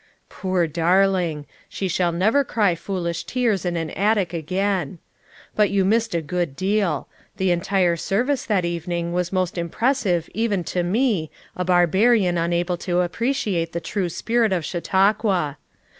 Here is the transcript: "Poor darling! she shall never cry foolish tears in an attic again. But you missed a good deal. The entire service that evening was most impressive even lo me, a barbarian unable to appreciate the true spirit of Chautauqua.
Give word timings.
"Poor 0.29 0.65
darling! 0.65 1.45
she 1.69 1.87
shall 1.87 2.11
never 2.11 2.43
cry 2.43 2.73
foolish 2.73 3.23
tears 3.23 3.65
in 3.65 3.77
an 3.77 3.91
attic 3.91 4.33
again. 4.33 4.97
But 5.55 5.69
you 5.69 5.85
missed 5.85 6.15
a 6.15 6.23
good 6.23 6.55
deal. 6.55 7.07
The 7.37 7.51
entire 7.51 7.95
service 7.95 8.43
that 8.45 8.65
evening 8.65 9.13
was 9.13 9.31
most 9.31 9.59
impressive 9.59 10.27
even 10.33 10.65
lo 10.75 10.81
me, 10.81 11.29
a 11.55 11.63
barbarian 11.63 12.35
unable 12.39 12.77
to 12.77 13.01
appreciate 13.01 13.73
the 13.73 13.79
true 13.79 14.09
spirit 14.09 14.51
of 14.51 14.65
Chautauqua. 14.65 15.59